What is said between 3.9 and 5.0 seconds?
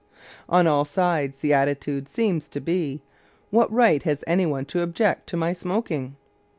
has any one to